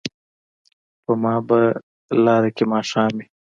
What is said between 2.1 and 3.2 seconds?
لاره کې ماښام